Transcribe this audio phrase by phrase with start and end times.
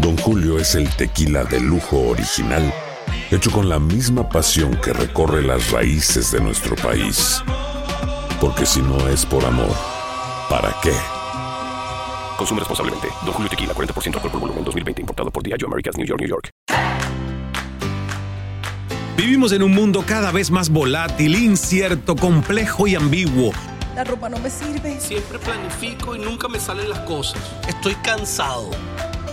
[0.00, 2.72] Don Julio es el tequila de lujo original,
[3.30, 7.42] hecho con la misma pasión que recorre las raíces de nuestro país.
[8.40, 9.76] Porque si no es por amor,
[10.48, 10.94] ¿para qué?
[12.38, 13.08] Consume responsablemente.
[13.26, 15.02] Don Julio Tequila, 40% alcohol por volumen, 2020.
[15.02, 16.48] Importado por Diageo Americas, New York, New York.
[19.18, 23.52] Vivimos en un mundo cada vez más volátil, incierto, complejo y ambiguo.
[23.94, 24.98] La ropa no me sirve.
[24.98, 27.38] Siempre planifico y nunca me salen las cosas.
[27.68, 28.70] Estoy cansado.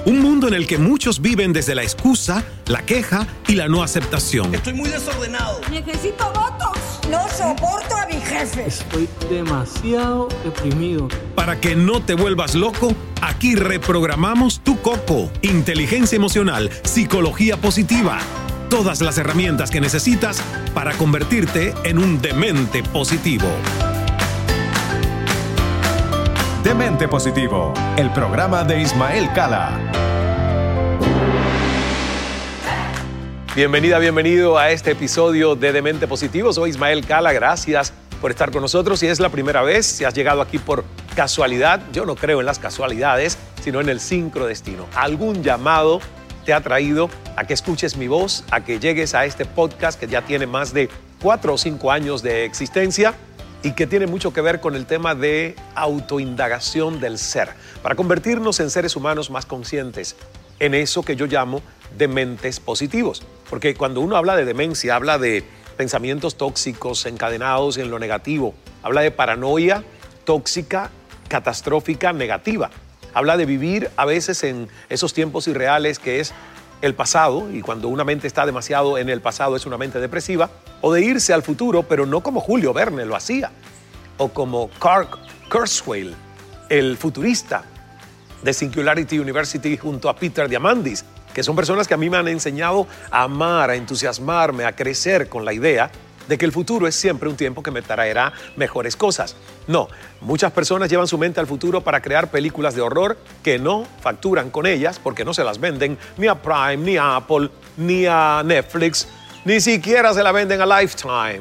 [0.08, 3.84] Un mundo en el que muchos viven desde la excusa, la queja y la no
[3.84, 4.56] aceptación.
[4.56, 5.60] Estoy muy desordenado.
[5.70, 6.78] Necesito votos.
[7.12, 8.68] No soporto a mi jefe.
[8.68, 11.10] Estoy demasiado deprimido.
[11.36, 15.30] Para que no te vuelvas loco, aquí reprogramamos tu coco.
[15.42, 18.20] Inteligencia emocional, psicología positiva.
[18.70, 20.42] Todas las herramientas que necesitas
[20.74, 23.50] para convertirte en un demente positivo.
[26.68, 29.72] Demente Positivo, el programa de Ismael Cala.
[33.56, 36.52] Bienvenida, bienvenido a este episodio de Demente Positivo.
[36.52, 39.00] Soy Ismael Cala, gracias por estar con nosotros.
[39.00, 40.84] Si es la primera vez, si has llegado aquí por
[41.16, 44.88] casualidad, yo no creo en las casualidades, sino en el sincrodestino.
[44.94, 46.02] Algún llamado
[46.44, 50.08] te ha traído a que escuches mi voz, a que llegues a este podcast que
[50.08, 50.90] ya tiene más de
[51.22, 53.14] cuatro o cinco años de existencia
[53.64, 57.50] y que tiene mucho que ver con el tema de autoindagación del ser,
[57.82, 60.16] para convertirnos en seres humanos más conscientes,
[60.60, 61.62] en eso que yo llamo
[61.98, 63.24] dementes positivos.
[63.50, 65.44] Porque cuando uno habla de demencia, habla de
[65.76, 69.84] pensamientos tóxicos encadenados en lo negativo, habla de paranoia
[70.26, 70.92] tóxica,
[71.30, 72.70] catastrófica, negativa.
[73.14, 76.34] Habla de vivir a veces en esos tiempos irreales que es
[76.82, 80.50] el pasado, y cuando una mente está demasiado en el pasado es una mente depresiva,
[80.82, 83.52] o de irse al futuro, pero no como Julio Verne lo hacía,
[84.18, 85.08] o como Carl
[85.50, 86.16] Kurzweil,
[86.70, 87.64] el futurista
[88.42, 92.28] de Singularity University junto a Peter Diamandis, que son personas que a mí me han
[92.28, 95.92] enseñado a amar, a entusiasmarme, a crecer con la idea
[96.28, 99.36] de que el futuro es siempre un tiempo que me traerá mejores cosas.
[99.68, 99.88] No,
[100.22, 104.50] muchas personas llevan su mente al futuro para crear películas de horror que no facturan
[104.50, 108.42] con ellas porque no se las venden ni a Prime, ni a Apple, ni a
[108.46, 109.08] Netflix,
[109.48, 111.40] ni siquiera se la venden a Lifetime.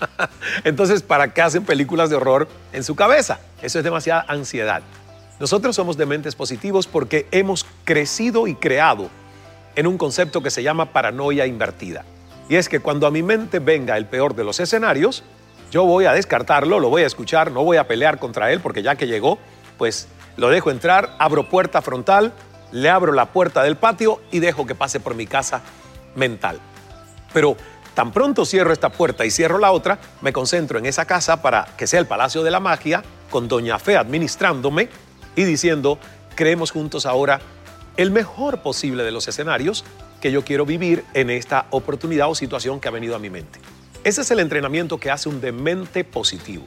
[0.64, 3.40] Entonces, ¿para qué hacen películas de horror en su cabeza?
[3.62, 4.82] Eso es demasiada ansiedad.
[5.40, 9.08] Nosotros somos dementes positivos porque hemos crecido y creado
[9.76, 12.04] en un concepto que se llama paranoia invertida.
[12.50, 15.24] Y es que cuando a mi mente venga el peor de los escenarios,
[15.70, 18.82] yo voy a descartarlo, lo voy a escuchar, no voy a pelear contra él porque
[18.82, 19.38] ya que llegó,
[19.78, 20.06] pues
[20.36, 22.34] lo dejo entrar, abro puerta frontal,
[22.72, 25.62] le abro la puerta del patio y dejo que pase por mi casa
[26.14, 26.60] mental.
[27.32, 27.56] Pero
[27.94, 31.66] tan pronto cierro esta puerta y cierro la otra, me concentro en esa casa para
[31.76, 34.88] que sea el Palacio de la Magia, con Doña Fe administrándome
[35.36, 35.98] y diciendo,
[36.34, 37.40] creemos juntos ahora
[37.96, 39.84] el mejor posible de los escenarios
[40.20, 43.58] que yo quiero vivir en esta oportunidad o situación que ha venido a mi mente.
[44.04, 46.64] Ese es el entrenamiento que hace un demente positivo.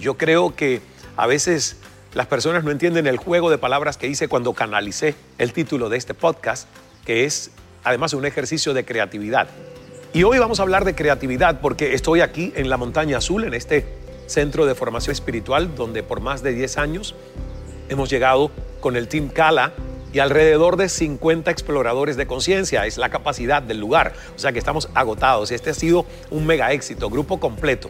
[0.00, 0.80] Yo creo que
[1.16, 1.76] a veces
[2.14, 5.98] las personas no entienden el juego de palabras que hice cuando canalicé el título de
[5.98, 6.68] este podcast,
[7.04, 7.50] que es
[7.84, 9.48] además un ejercicio de creatividad.
[10.12, 13.54] Y hoy vamos a hablar de creatividad porque estoy aquí en la Montaña Azul, en
[13.54, 13.86] este
[14.26, 17.14] centro de formación espiritual, donde por más de 10 años
[17.88, 19.72] hemos llegado con el Team Kala
[20.12, 22.86] y alrededor de 50 exploradores de conciencia.
[22.86, 24.12] Es la capacidad del lugar.
[24.34, 25.52] O sea que estamos agotados.
[25.52, 27.88] Este ha sido un mega éxito, grupo completo.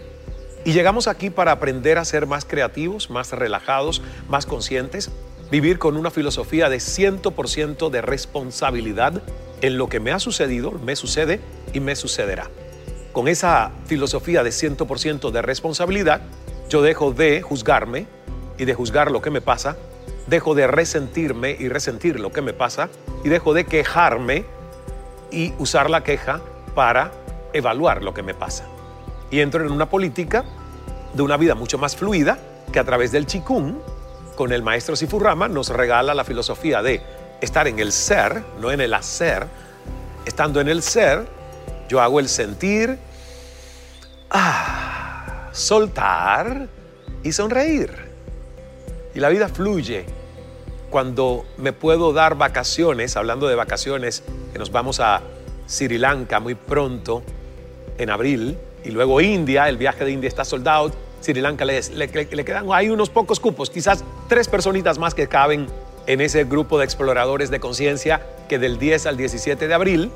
[0.63, 5.11] Y llegamos aquí para aprender a ser más creativos, más relajados, más conscientes,
[5.51, 9.23] vivir con una filosofía de 100% de responsabilidad
[9.61, 11.41] en lo que me ha sucedido, me sucede
[11.73, 12.49] y me sucederá.
[13.13, 16.23] Con esa filosofía de 100% de responsabilidad,
[16.69, 18.07] yo dejo de juzgarme
[18.59, 19.77] y de juzgar lo que me pasa
[20.31, 22.89] dejo de resentirme y resentir lo que me pasa
[23.25, 24.45] y dejo de quejarme
[25.31, 26.41] y usar la queja
[26.75, 27.13] para
[27.53, 28.65] evaluar lo que me pasa.
[29.31, 30.45] Y entro en una política
[31.15, 32.39] de una vida mucho más fluida
[32.73, 33.75] que a través del chikung,
[34.41, 37.03] con el maestro Sifurama, nos regala la filosofía de
[37.43, 39.47] estar en el ser, no en el hacer.
[40.25, 41.27] Estando en el ser,
[41.91, 42.97] yo hago el sentir,
[44.31, 46.69] ah, soltar
[47.23, 47.93] y sonreír.
[49.15, 50.07] Y la vida fluye
[50.89, 54.23] cuando me puedo dar vacaciones, hablando de vacaciones,
[54.55, 55.21] que nos vamos a
[55.67, 57.23] Sri Lanka muy pronto,
[57.99, 61.81] en abril, y luego India, el viaje de India está soldado, Sri Lanka le,
[62.45, 65.67] quedan hay unos pocos cupos, quizás tres personitas más que caben
[66.07, 70.11] en ese grupo de exploradores de conciencia que del 10 al 17 de abril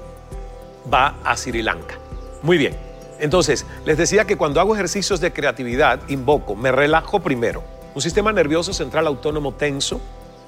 [0.93, 1.99] va a Sri Lanka.
[2.43, 2.77] Muy bien,
[3.21, 7.63] entonces les decía que cuando hago ejercicios de creatividad, invoco, me relajo primero.
[7.95, 10.01] Un sistema nervioso central autónomo tenso,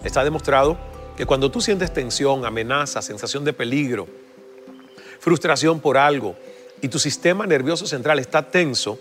[0.02, 0.76] está demostrado
[1.16, 4.06] que cuando tú sientes tensión, amenaza, sensación de peligro,
[5.20, 6.36] frustración por algo,
[6.82, 8.98] y tu sistema nervioso central está tenso,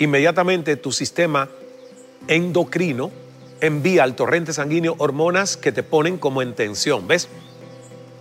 [0.00, 1.48] inmediatamente tu sistema
[2.26, 3.10] endocrino
[3.60, 7.28] envía al torrente sanguíneo hormonas que te ponen como en tensión, ¿ves?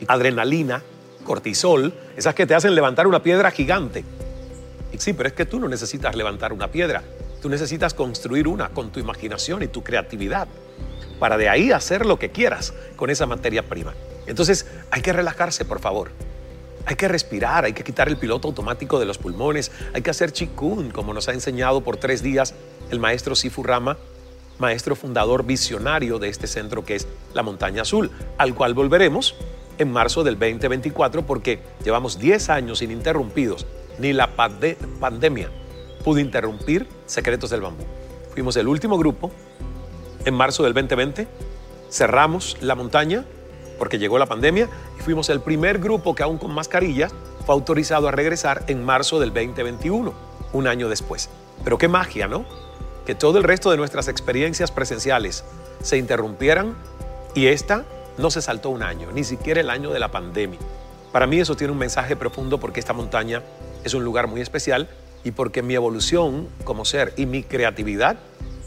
[0.08, 0.84] Adrenalina,
[1.24, 4.04] cortisol, esas que te hacen levantar una piedra gigante.
[4.92, 7.02] Y sí, pero es que tú no necesitas levantar una piedra,
[7.42, 10.48] tú necesitas construir una con tu imaginación y tu creatividad
[11.18, 13.94] para de ahí hacer lo que quieras con esa materia prima.
[14.28, 16.12] Entonces hay que relajarse, por favor.
[16.86, 20.32] Hay que respirar, hay que quitar el piloto automático de los pulmones, hay que hacer
[20.32, 22.56] chikun, como nos ha enseñado por tres días
[22.90, 23.98] el maestro Sifu Rama,
[24.58, 29.36] maestro fundador visionario de este centro que es la Montaña Azul, al cual volveremos
[29.78, 33.66] en marzo del 2024 porque llevamos 10 años ininterrumpidos,
[33.98, 35.50] ni la pandemia
[36.04, 37.84] pudo interrumpir Secretos del Bambú.
[38.34, 39.32] Fuimos el último grupo
[40.26, 41.28] en marzo del 2020,
[41.90, 43.26] cerramos la montaña
[43.80, 47.14] porque llegó la pandemia y fuimos el primer grupo que aún con mascarillas
[47.46, 50.14] fue autorizado a regresar en marzo del 2021,
[50.54, 51.30] un año después.
[51.64, 52.46] Pero qué magia, ¿no?
[53.06, 55.44] Que todo el resto de nuestras experiencias presenciales
[55.82, 56.76] se interrumpieran
[57.34, 57.86] y esta
[58.18, 60.60] no se saltó un año, ni siquiera el año de la pandemia.
[61.12, 63.42] Para mí eso tiene un mensaje profundo porque esta montaña
[63.84, 64.90] es un lugar muy especial
[65.24, 68.18] y porque mi evolución como ser y mi creatividad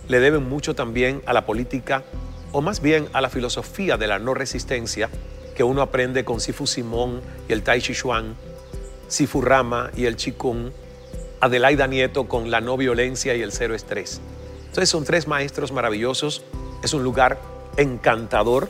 [0.08, 2.02] le deben mucho también a la política
[2.52, 5.08] o más bien a la filosofía de la no resistencia
[5.54, 8.34] que uno aprende con Sifu Simón y el Tai Chi Chuan,
[9.08, 10.70] Sifu Rama y el Qigong,
[11.40, 14.20] Adelaida Nieto con la no violencia y el cero estrés.
[14.60, 16.42] Entonces son tres maestros maravillosos,
[16.82, 17.38] es un lugar
[17.76, 18.68] encantador.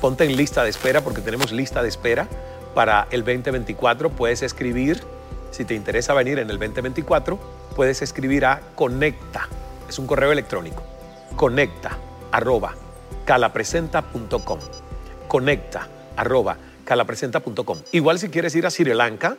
[0.00, 2.28] Ponte en lista de espera porque tenemos lista de espera
[2.74, 4.10] para el 2024.
[4.10, 5.02] Puedes escribir,
[5.50, 7.38] si te interesa venir en el 2024,
[7.74, 9.48] puedes escribir a Conecta,
[9.88, 10.82] es un correo electrónico,
[11.36, 11.98] conecta
[12.30, 12.74] arroba
[13.24, 14.58] calapresenta.com.
[15.28, 17.78] Conecta arroba calapresenta.com.
[17.92, 19.36] Igual si quieres ir a Sri Lanka,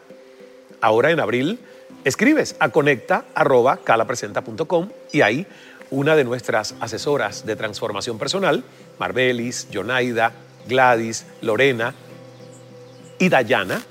[0.80, 1.60] ahora en abril,
[2.06, 5.48] escribes a conecta arroba calapresenta.com y ahí
[5.90, 8.64] una de nuestras asesoras de transformación personal,
[8.98, 10.32] Marbelis, Jonaida,
[10.68, 11.94] Gladys, Lorena
[13.20, 13.82] y Dayana,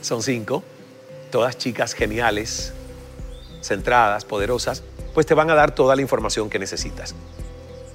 [0.00, 0.64] son cinco,
[1.30, 2.72] todas chicas geniales,
[3.60, 7.14] centradas, poderosas, pues te van a dar toda la información que necesitas.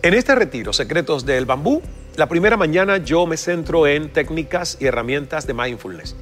[0.06, 1.81] En este retiro, Secretos del Bambú,
[2.16, 6.16] la primera mañana yo me centro en técnicas y herramientas de mindfulness,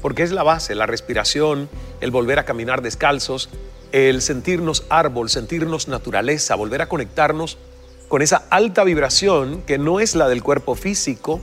[0.00, 1.68] porque es la base, la respiración,
[2.00, 3.48] el volver a caminar descalzos,
[3.90, 7.58] el sentirnos árbol, sentirnos naturaleza, volver a conectarnos
[8.06, 11.40] con esa alta vibración que no es la del cuerpo físico,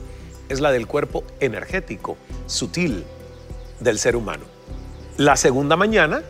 [0.47, 2.15] es la del cuerpo energético,
[2.45, 3.03] sutil
[3.81, 4.45] del ser humano.
[5.17, 6.23] La segunda mañana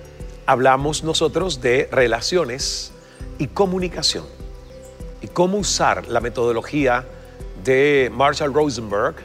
[0.48, 2.94] hablamos nosotros de relaciones
[3.38, 4.41] y comunicación
[5.22, 7.06] y cómo usar la metodología
[7.64, 9.16] de Marshall Rosenberg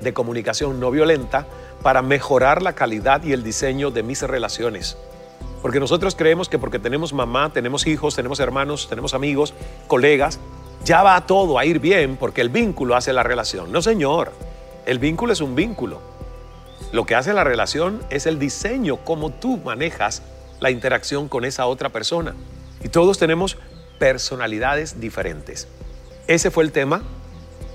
[0.00, 1.46] de comunicación no violenta
[1.82, 4.96] para mejorar la calidad y el diseño de mis relaciones.
[5.60, 9.54] Porque nosotros creemos que porque tenemos mamá, tenemos hijos, tenemos hermanos, tenemos amigos,
[9.86, 10.40] colegas,
[10.84, 13.70] ya va todo a ir bien porque el vínculo hace la relación.
[13.70, 14.32] No, señor,
[14.86, 16.00] el vínculo es un vínculo.
[16.90, 20.22] Lo que hace la relación es el diseño, cómo tú manejas
[20.60, 22.34] la interacción con esa otra persona.
[22.82, 23.56] Y todos tenemos
[24.02, 25.68] personalidades diferentes.
[26.26, 27.04] Ese fue el tema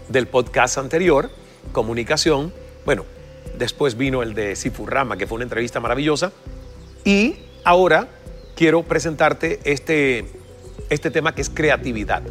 [0.09, 1.29] del podcast anterior,
[1.71, 2.51] comunicación.
[2.85, 3.05] Bueno,
[3.57, 6.33] después vino el de Sifurrama, que fue una entrevista maravillosa.
[7.05, 8.09] Y ahora
[8.57, 10.25] quiero presentarte este,
[10.89, 12.23] este tema que es creatividad.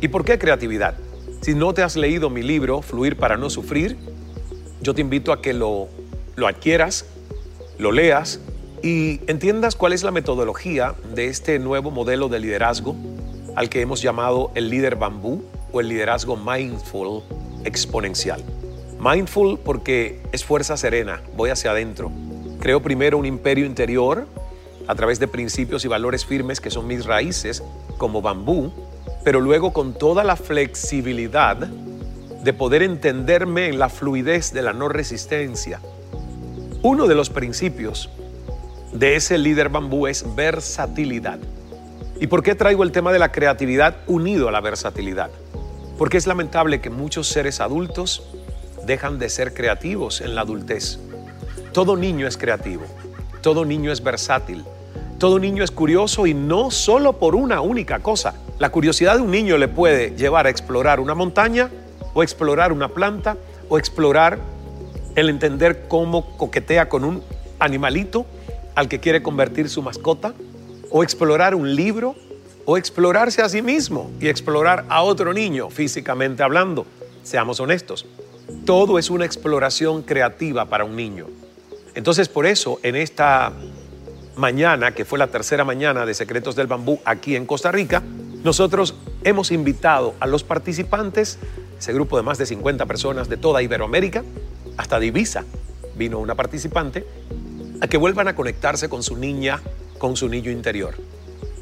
[0.00, 0.96] ¿Y por qué creatividad?
[1.40, 3.96] Si no te has leído mi libro, Fluir para no sufrir,
[4.80, 5.88] yo te invito a que lo,
[6.34, 7.04] lo adquieras,
[7.78, 8.40] lo leas
[8.82, 12.94] y entiendas cuál es la metodología de este nuevo modelo de liderazgo
[13.56, 15.42] al que hemos llamado el líder bambú
[15.72, 17.22] o el liderazgo mindful
[17.64, 18.42] exponencial.
[19.00, 22.10] Mindful porque es fuerza serena, voy hacia adentro.
[22.60, 24.26] Creo primero un imperio interior
[24.86, 27.62] a través de principios y valores firmes que son mis raíces,
[27.98, 28.72] como bambú,
[29.24, 34.88] pero luego con toda la flexibilidad de poder entenderme en la fluidez de la no
[34.88, 35.80] resistencia.
[36.82, 38.08] Uno de los principios
[38.92, 41.38] de ese líder bambú es versatilidad.
[42.20, 45.30] ¿Y por qué traigo el tema de la creatividad unido a la versatilidad?
[45.96, 48.22] Porque es lamentable que muchos seres adultos
[48.86, 50.98] dejan de ser creativos en la adultez.
[51.72, 52.84] Todo niño es creativo,
[53.40, 54.64] todo niño es versátil,
[55.18, 58.34] todo niño es curioso y no solo por una única cosa.
[58.58, 61.70] La curiosidad de un niño le puede llevar a explorar una montaña
[62.14, 63.36] o explorar una planta
[63.68, 64.38] o explorar
[65.14, 67.22] el entender cómo coquetea con un
[67.58, 68.26] animalito
[68.78, 70.34] al que quiere convertir su mascota
[70.88, 72.14] o explorar un libro
[72.64, 76.86] o explorarse a sí mismo y explorar a otro niño físicamente hablando.
[77.24, 78.06] Seamos honestos,
[78.64, 81.26] todo es una exploración creativa para un niño.
[81.96, 83.52] Entonces por eso en esta
[84.36, 88.00] mañana, que fue la tercera mañana de Secretos del Bambú aquí en Costa Rica,
[88.44, 88.94] nosotros
[89.24, 91.40] hemos invitado a los participantes,
[91.76, 94.22] ese grupo de más de 50 personas de toda Iberoamérica,
[94.76, 95.44] hasta Divisa
[95.96, 97.04] vino una participante,
[97.80, 99.60] a que vuelvan a conectarse con su niña,
[99.98, 100.94] con su niño interior.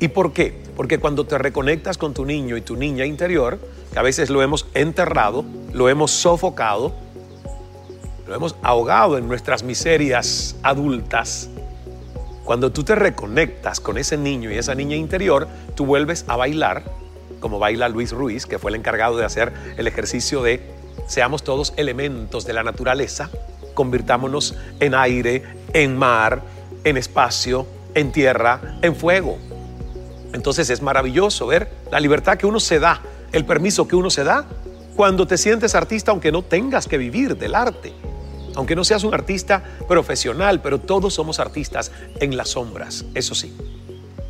[0.01, 0.55] ¿Y por qué?
[0.77, 3.59] Porque cuando te reconectas con tu niño y tu niña interior,
[3.93, 6.95] que a veces lo hemos enterrado, lo hemos sofocado,
[8.27, 11.49] lo hemos ahogado en nuestras miserias adultas,
[12.47, 16.85] cuando tú te reconectas con ese niño y esa niña interior, tú vuelves a bailar,
[17.41, 20.61] como baila Luis Ruiz, que fue el encargado de hacer el ejercicio de
[21.09, 23.31] seamos todos elementos de la naturaleza,
[23.75, 25.43] convirtámonos en aire,
[25.77, 26.41] en mar,
[26.85, 29.37] en espacio, en tierra, en fuego.
[30.33, 33.03] Entonces es maravilloso ver la libertad que uno se da,
[33.33, 34.47] el permiso que uno se da
[34.97, 37.93] cuando te sientes artista aunque no tengas que vivir del arte.
[38.55, 43.55] Aunque no seas un artista profesional, pero todos somos artistas en las sombras, eso sí.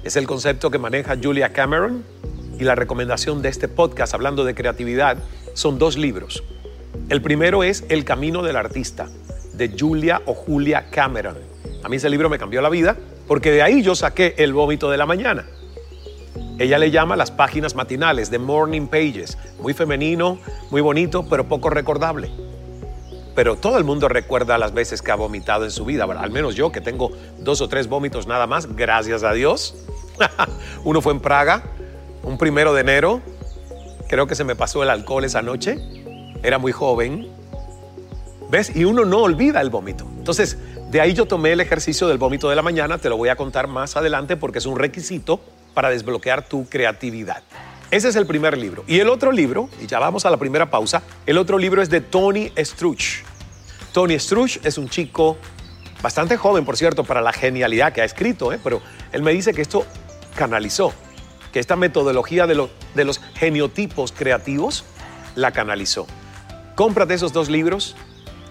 [0.03, 2.03] Es el concepto que maneja Julia Cameron
[2.59, 5.19] y la recomendación de este podcast hablando de creatividad
[5.55, 6.43] son dos libros.
[7.09, 9.07] El primero es El Camino del Artista,
[9.57, 11.37] de Julia o Julia Cameron.
[11.83, 12.97] A mí ese libro me cambió la vida
[13.27, 15.47] porque de ahí yo saqué el vómito de la mañana.
[16.59, 20.39] Ella le llama las páginas matinales, de Morning Pages, muy femenino,
[20.71, 22.31] muy bonito, pero poco recordable.
[23.35, 26.55] Pero todo el mundo recuerda las veces que ha vomitado en su vida, al menos
[26.55, 29.75] yo que tengo dos o tres vómitos nada más, gracias a Dios.
[30.85, 31.63] Uno fue en Praga,
[32.23, 33.21] un primero de enero,
[34.09, 35.77] creo que se me pasó el alcohol esa noche,
[36.43, 37.29] era muy joven,
[38.51, 38.75] ¿ves?
[38.75, 40.07] Y uno no olvida el vómito.
[40.19, 40.59] Entonces,
[40.91, 43.37] de ahí yo tomé el ejercicio del vómito de la mañana, te lo voy a
[43.37, 45.41] contar más adelante porque es un requisito
[45.75, 47.43] para desbloquear tu creatividad.
[47.91, 48.85] Ese es el primer libro.
[48.87, 51.91] Y el otro libro, y ya vamos a la primera pausa, el otro libro es
[51.91, 53.25] de Tony Struch.
[53.93, 55.37] Tony Struch es un chico
[56.03, 58.61] bastante joven, por cierto, para la genialidad que ha escrito, ¿eh?
[58.63, 59.87] pero él me dice que esto
[60.35, 60.93] canalizó,
[61.53, 64.85] que esta metodología de, de los geniotipos creativos
[65.35, 66.07] la canalizó.
[66.75, 67.97] Cómprate esos dos libros,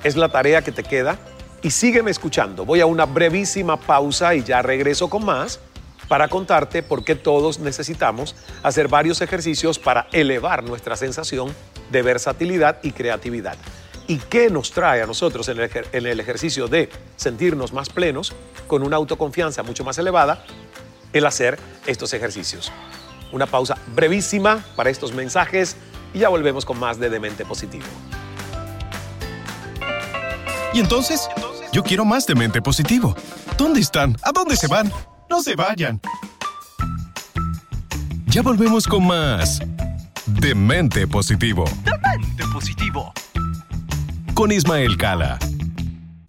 [0.06, 1.18] es la tarea que te queda
[1.64, 2.64] y sígueme escuchando.
[2.64, 5.60] Voy a una brevísima pausa y ya regreso con más
[6.08, 11.52] para contarte por qué todos necesitamos hacer varios ejercicios para elevar nuestra sensación
[11.90, 13.58] de versatilidad y creatividad.
[14.06, 18.34] ¿Y qué nos trae a nosotros en el, ejercicio de sentirnos más plenos,
[18.68, 20.46] con una autoconfianza mucho más elevada,
[21.14, 21.58] el hacer
[21.88, 22.72] estos ejercicios?
[23.32, 25.76] Una pausa brevísima para estos mensajes
[26.14, 27.86] y ya volvemos con más de Demente Positivo.
[30.76, 31.30] ¿Y entonces?
[31.72, 33.16] Yo quiero más de mente positivo.
[33.58, 34.18] ¿Dónde están?
[34.24, 34.92] ¿A dónde se van?
[35.30, 36.02] No se vayan.
[38.26, 39.62] Ya volvemos con más
[40.26, 41.64] de mente positivo.
[41.86, 43.14] Demente positivo.
[44.34, 45.40] Con Ismael Cala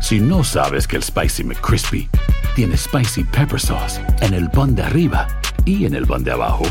[0.00, 2.08] Si no sabes que el Spicy McCrispy
[2.54, 5.28] tiene Spicy Pepper Sauce en el pan de arriba
[5.64, 6.64] y en el pan de abajo,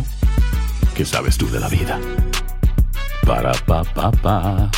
[0.96, 2.00] ¿qué sabes tú de la vida?
[3.26, 4.72] Para, pa, pa, pa.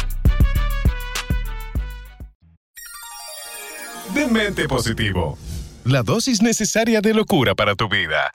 [4.13, 5.37] Demente positivo.
[5.85, 8.31] La dosis necesaria de locura para tu vida.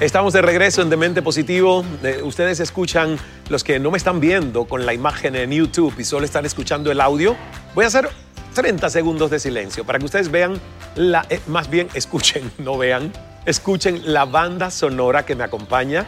[0.00, 1.84] Estamos de regreso en Demente Positivo.
[2.02, 3.18] Eh, ustedes escuchan,
[3.50, 6.90] los que no me están viendo con la imagen en YouTube y solo están escuchando
[6.90, 7.36] el audio,
[7.74, 8.08] voy a hacer
[8.54, 10.58] 30 segundos de silencio para que ustedes vean,
[10.96, 13.12] eh, más bien escuchen, no vean,
[13.44, 16.06] escuchen la banda sonora que me acompaña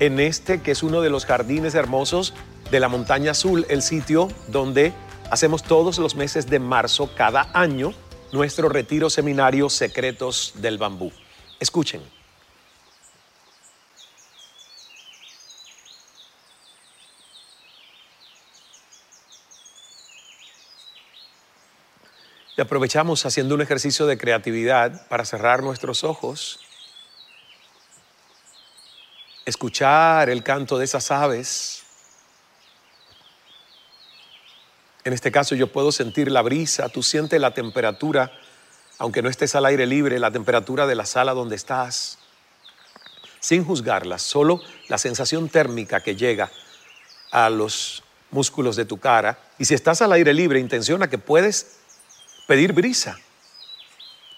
[0.00, 2.34] en este que es uno de los jardines hermosos
[2.72, 4.92] de la Montaña Azul, el sitio donde
[5.30, 7.94] hacemos todos los meses de marzo cada año
[8.32, 11.12] nuestro retiro seminario Secretos del Bambú.
[11.60, 12.17] Escuchen.
[22.58, 26.58] Y aprovechamos haciendo un ejercicio de creatividad para cerrar nuestros ojos,
[29.44, 31.84] escuchar el canto de esas aves.
[35.04, 38.32] En este caso yo puedo sentir la brisa, tú sientes la temperatura,
[38.98, 42.18] aunque no estés al aire libre, la temperatura de la sala donde estás,
[43.38, 46.50] sin juzgarla, solo la sensación térmica que llega
[47.30, 49.38] a los músculos de tu cara.
[49.60, 51.77] Y si estás al aire libre, intenciona que puedes
[52.48, 53.18] pedir brisa.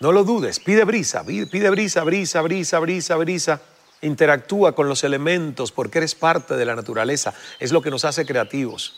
[0.00, 3.62] No lo dudes, pide brisa, pide brisa, brisa, brisa, brisa, brisa.
[4.02, 7.32] Interactúa con los elementos porque eres parte de la naturaleza.
[7.60, 8.94] Es lo que nos hace creativos.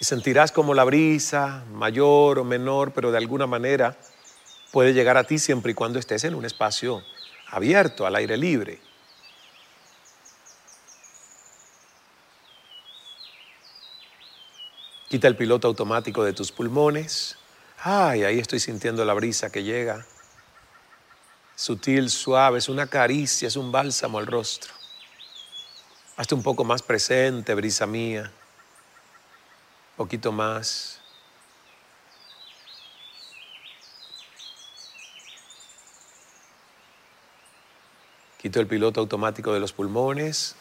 [0.00, 3.96] Y sentirás como la brisa, mayor o menor, pero de alguna manera
[4.70, 7.02] puede llegar a ti siempre y cuando estés en un espacio
[7.48, 8.80] abierto, al aire libre.
[15.08, 17.39] Quita el piloto automático de tus pulmones.
[17.82, 20.04] Ay, ahí estoy sintiendo la brisa que llega.
[21.56, 24.74] Sutil, suave, es una caricia, es un bálsamo al rostro.
[26.16, 28.30] Hazte un poco más presente, brisa mía.
[29.92, 31.00] Un poquito más.
[38.36, 40.54] Quito el piloto automático de los pulmones,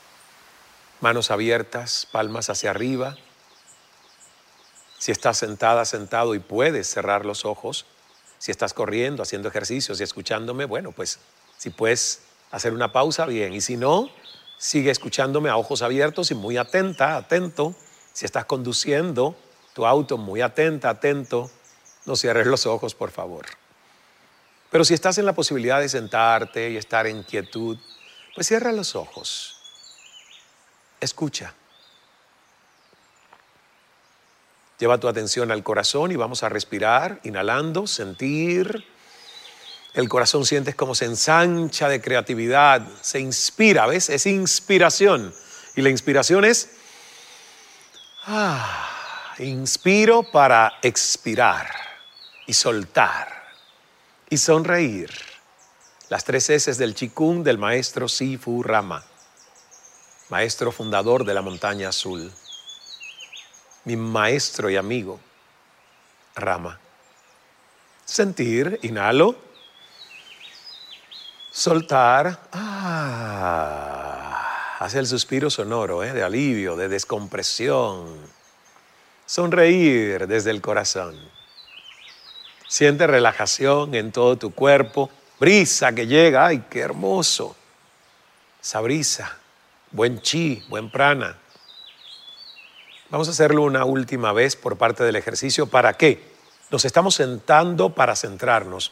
[1.02, 3.18] manos abiertas, palmas hacia arriba.
[5.00, 7.86] Si estás sentada, sentado y puedes cerrar los ojos,
[8.38, 11.20] si estás corriendo, haciendo ejercicios y escuchándome, bueno, pues
[11.58, 13.54] si puedes hacer una pausa, bien.
[13.54, 14.10] Y si no,
[14.58, 17.76] sigue escuchándome a ojos abiertos y muy atenta, atento.
[18.14, 19.36] Si estás conduciendo
[19.74, 21.50] tu auto, muy atenta, atento.
[22.06, 23.46] No cierres los ojos, por favor.
[24.70, 27.78] Pero si estás en la posibilidad de sentarte y estar en quietud,
[28.36, 29.60] pues cierra los ojos.
[31.00, 31.54] Escucha.
[34.80, 38.86] Lleva tu atención al corazón y vamos a respirar, inhalando, sentir.
[39.94, 44.10] El corazón sientes como se ensancha de creatividad, se inspira, ¿ves?
[44.10, 45.34] Es inspiración.
[45.76, 46.70] Y la inspiración es,
[48.26, 51.70] ah, inspiro para expirar
[52.48, 53.50] y soltar
[54.30, 55.12] y sonreír.
[56.08, 59.04] Las tres S del Chikung del maestro Sifu Rama,
[60.30, 62.32] maestro fundador de la montaña azul
[63.86, 65.20] mi maestro y amigo,
[66.36, 66.80] Rama.
[68.06, 69.36] Sentir, inhalo,
[71.52, 73.78] soltar, ah,
[74.80, 76.14] hace el suspiro sonoro ¿eh?
[76.14, 78.18] de alivio, de descompresión,
[79.26, 81.18] sonreír desde el corazón.
[82.68, 87.56] Siente relajación en todo tu cuerpo, brisa que llega, ay, qué hermoso.
[88.62, 89.38] Esa brisa,
[89.92, 91.38] buen chi, buen prana
[93.10, 95.66] Vamos a hacerlo una última vez por parte del ejercicio.
[95.66, 96.24] ¿Para qué?
[96.70, 98.92] Nos estamos sentando para centrarnos.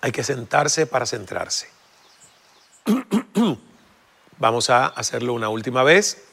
[0.00, 1.68] Hay que sentarse para centrarse.
[4.38, 6.24] Vamos a hacerlo una última vez.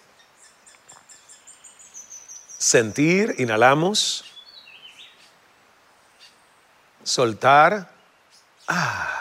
[2.57, 4.23] Sentir, inhalamos.
[7.03, 7.91] Soltar.
[8.69, 9.11] Ah.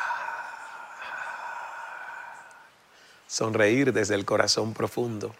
[3.27, 5.35] Sonreír desde el corazón profundo.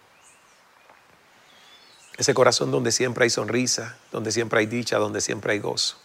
[2.17, 5.97] Ese corazón donde siempre hay sonrisa, donde siempre hay dicha, donde siempre hay gozo.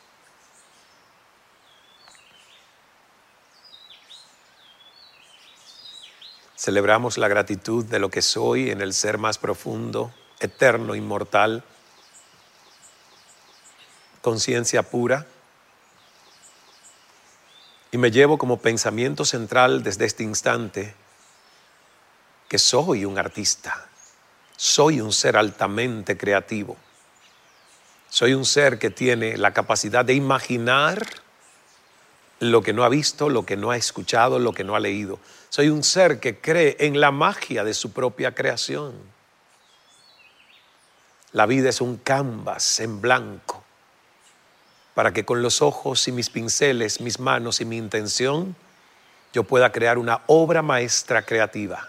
[6.56, 11.64] Celebramos la gratitud de lo que soy en el ser más profundo, eterno, inmortal,
[14.20, 15.26] conciencia pura.
[17.92, 20.94] Y me llevo como pensamiento central desde este instante
[22.48, 23.88] que soy un artista,
[24.60, 26.76] soy un ser altamente creativo,
[28.10, 31.02] soy un ser que tiene la capacidad de imaginar
[32.40, 35.18] lo que no ha visto, lo que no ha escuchado, lo que no ha leído.
[35.48, 38.92] Soy un ser que cree en la magia de su propia creación.
[41.32, 43.64] La vida es un canvas en blanco
[44.92, 48.54] para que con los ojos y mis pinceles, mis manos y mi intención,
[49.32, 51.88] yo pueda crear una obra maestra creativa.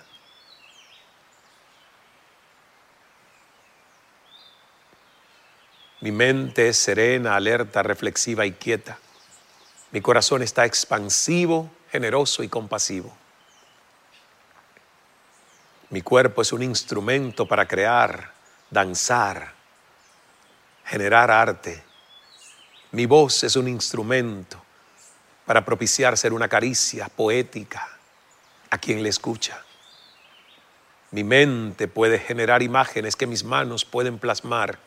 [6.01, 8.97] Mi mente es serena, alerta, reflexiva y quieta.
[9.91, 13.15] Mi corazón está expansivo, generoso y compasivo.
[15.91, 18.31] Mi cuerpo es un instrumento para crear,
[18.71, 19.53] danzar,
[20.85, 21.83] generar arte.
[22.91, 24.59] Mi voz es un instrumento
[25.45, 27.87] para propiciar ser una caricia poética
[28.71, 29.63] a quien le escucha.
[31.11, 34.79] Mi mente puede generar imágenes que mis manos pueden plasmar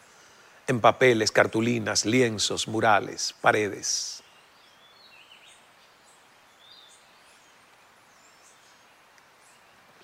[0.66, 4.22] en papeles, cartulinas, lienzos, murales, paredes.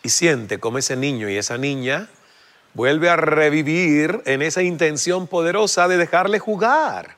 [0.02, 2.08] Y siente como ese niño y esa niña
[2.74, 7.16] vuelve a revivir en esa intención poderosa de dejarle jugar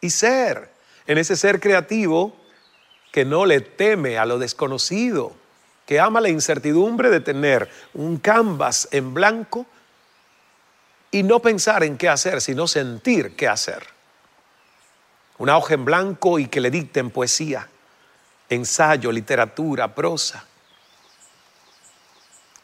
[0.00, 0.70] y ser,
[1.06, 2.36] en ese ser creativo
[3.10, 5.34] que no le teme a lo desconocido,
[5.86, 9.66] que ama la incertidumbre de tener un canvas en blanco
[11.12, 13.86] y no pensar en qué hacer, sino sentir qué hacer.
[15.38, 17.68] Una hoja en blanco y que le dicten poesía,
[18.48, 20.44] ensayo, literatura, prosa.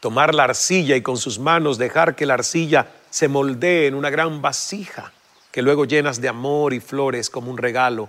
[0.00, 4.11] Tomar la arcilla y con sus manos dejar que la arcilla se moldee en una
[4.11, 5.12] gran vasija
[5.52, 8.08] que luego llenas de amor y flores como un regalo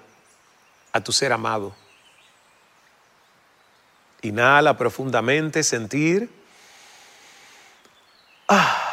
[0.93, 1.75] a tu ser amado.
[4.21, 6.29] Inhala profundamente, sentir.
[8.47, 8.88] Ah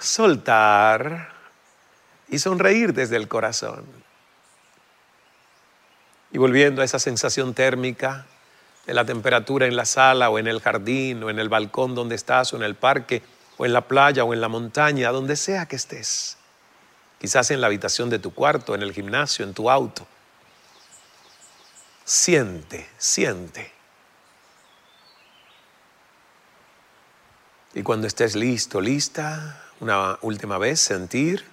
[0.00, 1.32] soltar
[2.28, 3.84] y sonreír desde el corazón.
[6.32, 8.26] Y volviendo a esa sensación térmica
[8.86, 12.16] de la temperatura en la sala o en el jardín o en el balcón donde
[12.16, 13.22] estás o en el parque
[13.56, 16.36] o en la playa o en la montaña, donde sea que estés.
[17.20, 20.06] Quizás en la habitación de tu cuarto, en el gimnasio, en tu auto.
[22.04, 23.73] Siente, siente.
[27.74, 31.44] Y cuando estés listo, lista, una última vez, sentir.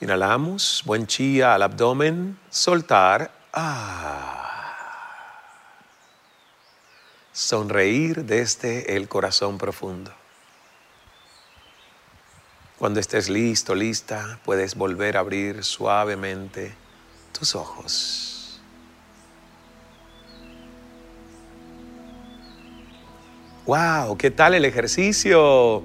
[0.00, 3.30] Inhalamos, buen chía al abdomen, soltar.
[3.52, 4.36] Ah.
[7.30, 10.12] Sonreír desde el corazón profundo.
[12.78, 16.74] Cuando estés listo, lista, puedes volver a abrir suavemente
[17.38, 18.29] tus ojos.
[23.70, 24.16] ¡Wow!
[24.16, 25.84] ¿Qué tal el ejercicio?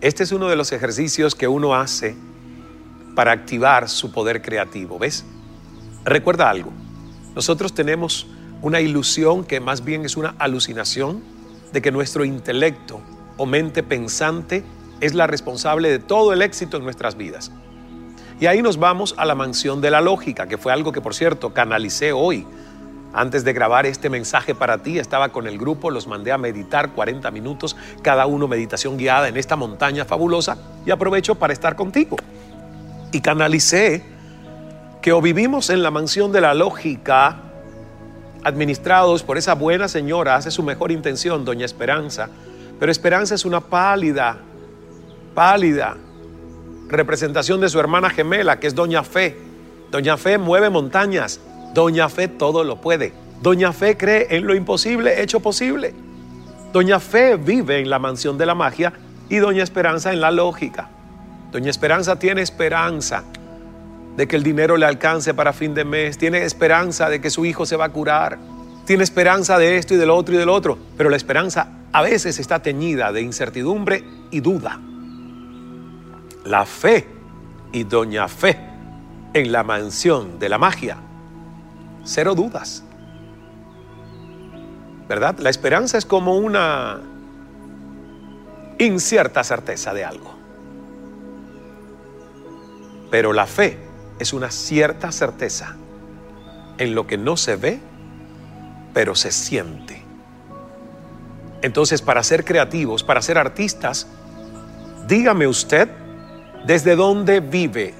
[0.00, 2.16] Este es uno de los ejercicios que uno hace
[3.14, 4.98] para activar su poder creativo.
[4.98, 5.26] ¿Ves?
[6.02, 6.72] Recuerda algo.
[7.34, 8.26] Nosotros tenemos
[8.62, 11.22] una ilusión que más bien es una alucinación
[11.74, 13.02] de que nuestro intelecto
[13.36, 14.64] o mente pensante
[15.02, 17.52] es la responsable de todo el éxito en nuestras vidas.
[18.40, 21.14] Y ahí nos vamos a la mansión de la lógica, que fue algo que por
[21.14, 22.46] cierto canalicé hoy
[23.12, 26.92] antes de grabar este mensaje para ti, estaba con el grupo, los mandé a meditar
[26.92, 32.16] 40 minutos, cada uno meditación guiada en esta montaña fabulosa y aprovecho para estar contigo.
[33.12, 34.04] Y canalicé
[35.02, 37.36] que o vivimos en la mansión de la lógica,
[38.44, 42.28] administrados por esa buena señora, hace su mejor intención, doña Esperanza,
[42.78, 44.38] pero Esperanza es una pálida,
[45.34, 45.96] pálida
[46.90, 49.36] representación de su hermana gemela, que es doña Fe.
[49.90, 51.40] Doña Fe mueve montañas,
[51.74, 53.12] Doña Fe todo lo puede.
[53.42, 55.94] Doña Fe cree en lo imposible hecho posible.
[56.72, 58.92] Doña Fe vive en la mansión de la magia
[59.28, 60.88] y Doña Esperanza en la lógica.
[61.52, 63.24] Doña Esperanza tiene esperanza
[64.16, 67.46] de que el dinero le alcance para fin de mes, tiene esperanza de que su
[67.46, 68.38] hijo se va a curar,
[68.84, 72.38] tiene esperanza de esto y del otro y del otro, pero la esperanza a veces
[72.38, 74.80] está teñida de incertidumbre y duda.
[76.44, 77.06] La fe
[77.72, 78.58] y Doña Fe
[79.32, 80.98] en la mansión de la magia
[82.04, 82.82] cero dudas.
[85.08, 85.38] ¿Verdad?
[85.38, 87.00] La esperanza es como una
[88.78, 90.34] incierta certeza de algo.
[93.10, 93.78] Pero la fe
[94.18, 95.76] es una cierta certeza
[96.78, 97.80] en lo que no se ve,
[98.94, 100.02] pero se siente.
[101.62, 104.06] Entonces, para ser creativos, para ser artistas,
[105.08, 105.88] dígame usted
[106.66, 107.94] desde dónde vive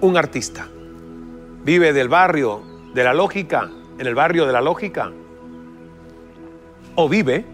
[0.00, 0.68] un artista
[1.64, 2.62] vive del barrio
[2.94, 5.12] de la lógica, en el barrio de la lógica,
[6.94, 7.44] o vive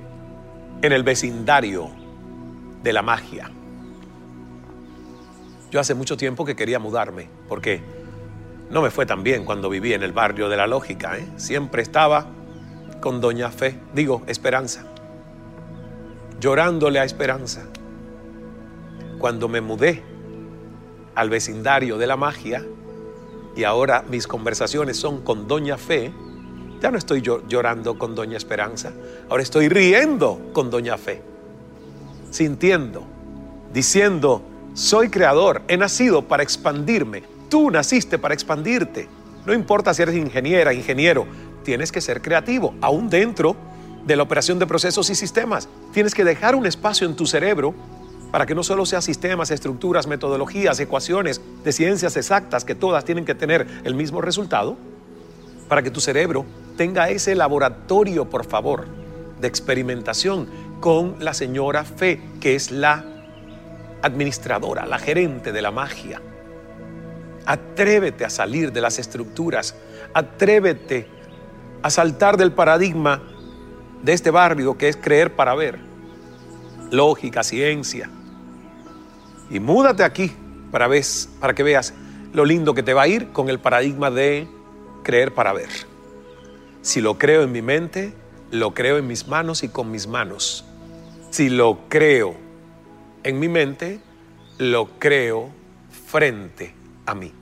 [0.83, 1.91] en el vecindario
[2.83, 3.51] de la magia.
[5.71, 7.81] Yo hace mucho tiempo que quería mudarme, porque
[8.71, 11.19] no me fue tan bien cuando viví en el barrio de la lógica.
[11.19, 11.27] ¿eh?
[11.37, 12.27] Siempre estaba
[13.01, 14.87] con Doña Fe, digo, Esperanza,
[16.41, 17.65] llorándole a Esperanza.
[19.19, 20.03] Cuando me mudé
[21.15, 22.65] al vecindario de la magia
[23.57, 26.13] y ahora mis conversaciones son con Doña Fe,
[26.81, 28.93] ya no estoy llorando con Doña Esperanza,
[29.31, 31.23] ahora estoy riendo con Doña Fe,
[32.31, 33.03] sintiendo,
[33.73, 34.43] diciendo,
[34.75, 39.09] soy creador, he nacido para expandirme, tú naciste para expandirte.
[39.47, 41.27] No importa si eres ingeniera, ingeniero,
[41.63, 43.57] tienes que ser creativo, aún dentro
[44.05, 45.69] de la operación de procesos y sistemas.
[45.93, 47.75] Tienes que dejar un espacio en tu cerebro
[48.37, 53.25] para que no solo sea sistemas, estructuras, metodologías, ecuaciones de ciencias exactas que todas tienen
[53.25, 54.77] que tener el mismo resultado,
[55.71, 56.45] para que tu cerebro
[56.77, 58.89] tenga ese laboratorio, por favor,
[59.41, 60.49] de experimentación
[60.81, 63.07] con la señora Fe, que es la
[64.03, 66.21] administradora, la gerente de la magia.
[67.47, 69.77] Atrévete a salir de las estructuras,
[70.13, 71.09] atrévete
[71.81, 73.23] a saltar del paradigma
[74.03, 75.79] de este barrio que es creer para ver,
[76.91, 78.11] lógica, ciencia.
[79.51, 80.33] Y múdate aquí
[80.71, 80.89] para,
[81.41, 81.95] para que veas
[82.33, 84.49] lo lindo que te va a ir con el paradigma de
[85.03, 85.69] creer para ver.
[86.83, 88.15] Si lo creo en mi mente,
[88.51, 90.65] lo creo en mis manos y con mis manos.
[91.31, 92.35] Si lo creo
[93.23, 94.01] en mi mente,
[94.59, 95.51] lo creo
[96.07, 96.75] frente
[97.07, 97.33] a mí.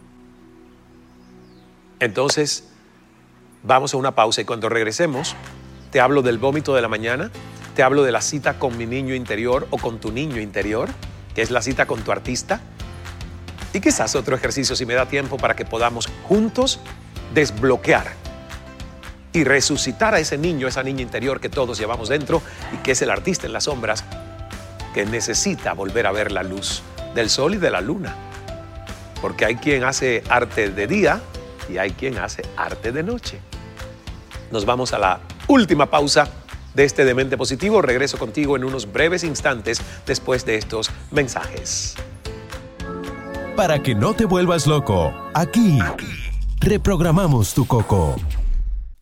[2.01, 2.69] Entonces,
[3.63, 5.35] vamos a una pausa y cuando regresemos,
[5.91, 7.31] te hablo del vómito de la mañana,
[7.75, 10.89] te hablo de la cita con mi niño interior o con tu niño interior,
[11.35, 12.61] que es la cita con tu artista,
[13.73, 16.79] y quizás otro ejercicio si me da tiempo para que podamos juntos
[17.35, 18.07] desbloquear
[19.33, 22.41] y resucitar a ese niño, esa niña interior que todos llevamos dentro
[22.73, 24.05] y que es el artista en las sombras,
[24.95, 26.83] que necesita volver a ver la luz
[27.17, 28.15] del sol y de la luna.
[29.21, 31.21] Porque hay quien hace arte de día
[31.69, 33.41] y hay quien hace arte de noche.
[34.53, 36.29] Nos vamos a la última pausa
[36.75, 37.83] de este Demente Positivo.
[37.83, 41.95] Regreso contigo en unos breves instantes después de estos mensajes.
[43.57, 45.79] Para que no te vuelvas loco, aquí
[46.61, 48.17] reprogramamos tu coco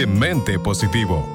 [0.00, 1.28] Demente Positivo.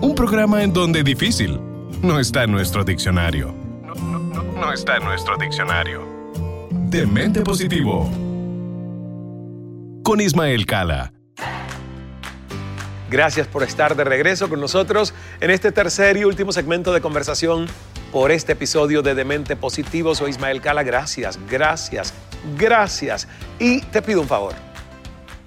[0.00, 1.58] Un programa en donde difícil
[2.02, 3.52] no está en nuestro diccionario.
[3.82, 6.06] No, no, no está en nuestro diccionario.
[6.70, 8.08] Demente Positivo.
[10.04, 11.12] Con Ismael Cala.
[13.10, 17.66] Gracias por estar de regreso con nosotros en este tercer y último segmento de conversación
[18.12, 20.14] por este episodio de Demente Positivo.
[20.14, 20.84] Soy Ismael Cala.
[20.84, 22.14] Gracias, gracias,
[22.56, 23.26] gracias.
[23.58, 24.69] Y te pido un favor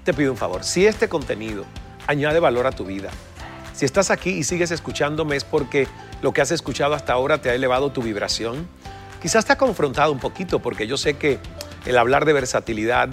[0.03, 1.65] te pido un favor, si este contenido
[2.07, 3.09] añade valor a tu vida,
[3.73, 5.87] si estás aquí y sigues escuchándome es porque
[6.21, 8.67] lo que has escuchado hasta ahora te ha elevado tu vibración,
[9.21, 11.39] quizás te ha confrontado un poquito porque yo sé que
[11.85, 13.09] el hablar de versatilidad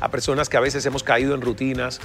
[0.00, 2.00] a personas que a veces hemos caído en rutinas,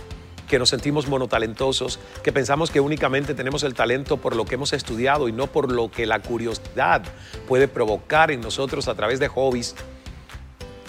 [0.48, 4.74] que nos sentimos monotalentosos, que pensamos que únicamente tenemos el talento por lo que hemos
[4.74, 7.04] estudiado y no por lo que la curiosidad
[7.48, 9.76] puede provocar en nosotros a través de hobbies,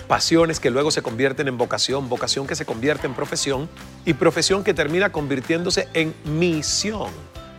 [0.09, 3.69] pasiones que luego se convierten en vocación, vocación que se convierte en profesión
[4.05, 7.11] y profesión que termina convirtiéndose en misión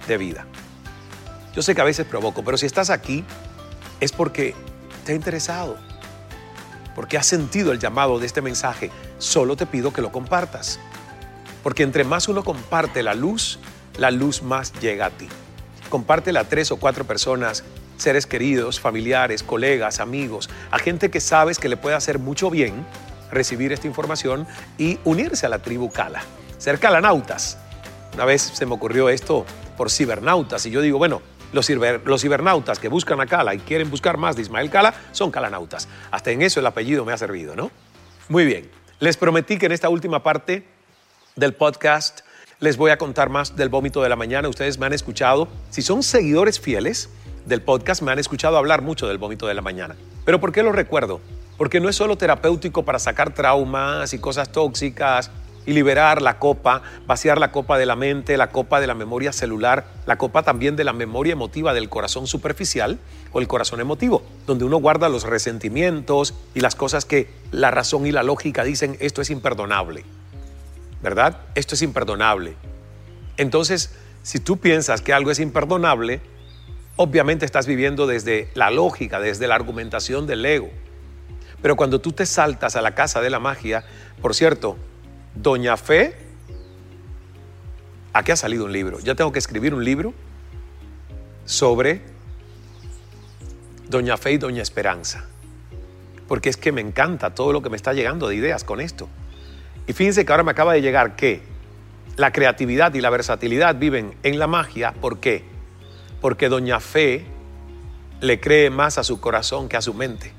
[0.07, 0.45] de vida.
[1.55, 3.23] Yo sé que a veces provoco, pero si estás aquí
[3.99, 4.53] es porque
[5.05, 5.77] te ha interesado,
[6.95, 8.91] porque has sentido el llamado de este mensaje.
[9.19, 10.79] Solo te pido que lo compartas,
[11.63, 13.59] porque entre más uno comparte la luz,
[13.97, 15.27] la luz más llega a ti.
[15.89, 17.63] Compártela a tres o cuatro personas
[17.97, 22.85] seres queridos, familiares, colegas, amigos, a gente que sabes que le puede hacer mucho bien
[23.31, 26.23] recibir esta información y unirse a la tribu Cala,
[26.57, 27.57] ser calanautas.
[28.13, 29.45] Una vez se me ocurrió esto
[29.77, 33.89] por cibernautas y yo digo, bueno, los, los cibernautas que buscan a Cala y quieren
[33.89, 35.87] buscar más de Ismael Cala son calanautas.
[36.11, 37.71] Hasta en eso el apellido me ha servido, ¿no?
[38.29, 40.65] Muy bien, les prometí que en esta última parte
[41.35, 42.21] del podcast
[42.59, 44.47] les voy a contar más del vómito de la mañana.
[44.47, 45.47] Ustedes me han escuchado.
[45.69, 47.09] Si son seguidores fieles,
[47.45, 49.95] del podcast me han escuchado hablar mucho del vómito de la mañana.
[50.25, 51.21] Pero ¿por qué lo recuerdo?
[51.57, 55.31] Porque no es solo terapéutico para sacar traumas y cosas tóxicas
[55.65, 59.31] y liberar la copa, vaciar la copa de la mente, la copa de la memoria
[59.31, 62.99] celular, la copa también de la memoria emotiva del corazón superficial
[63.31, 68.05] o el corazón emotivo, donde uno guarda los resentimientos y las cosas que la razón
[68.05, 70.03] y la lógica dicen esto es imperdonable.
[71.01, 71.41] ¿Verdad?
[71.55, 72.55] Esto es imperdonable.
[73.37, 76.21] Entonces, si tú piensas que algo es imperdonable,
[76.97, 80.69] Obviamente estás viviendo desde la lógica, desde la argumentación del ego.
[81.61, 83.83] Pero cuando tú te saltas a la casa de la magia,
[84.21, 84.77] por cierto,
[85.33, 86.15] Doña Fe,
[88.13, 88.99] aquí ha salido un libro.
[88.99, 90.13] Ya tengo que escribir un libro
[91.43, 92.01] sobre
[93.89, 95.25] Doña Fe y Doña Esperanza.
[96.27, 99.09] Porque es que me encanta todo lo que me está llegando de ideas con esto.
[99.85, 101.41] Y fíjense que ahora me acaba de llegar que
[102.15, 104.93] la creatividad y la versatilidad viven en la magia.
[104.93, 105.54] ¿Por qué?
[106.25, 107.23] Porque Doña Fe
[108.19, 110.31] le cree más a su corazón que a su mente.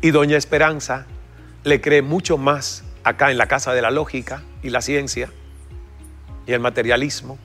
[0.00, 1.06] Y Doña Esperanza
[1.64, 5.28] le cree mucho más acá en la casa de la lógica y la ciencia
[6.46, 7.36] y el materialismo.